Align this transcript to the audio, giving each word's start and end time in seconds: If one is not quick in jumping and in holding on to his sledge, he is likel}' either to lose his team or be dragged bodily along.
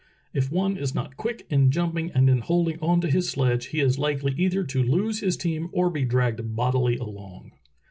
If 0.33 0.51
one 0.51 0.77
is 0.77 0.95
not 0.95 1.15
quick 1.15 1.45
in 1.51 1.69
jumping 1.69 2.09
and 2.13 2.27
in 2.27 2.39
holding 2.39 2.79
on 2.79 3.01
to 3.01 3.07
his 3.07 3.29
sledge, 3.29 3.67
he 3.67 3.81
is 3.81 3.97
likel}' 3.99 4.33
either 4.35 4.63
to 4.63 4.81
lose 4.81 5.19
his 5.19 5.37
team 5.37 5.69
or 5.73 5.91
be 5.91 6.05
dragged 6.05 6.55
bodily 6.55 6.97
along. 6.97 7.51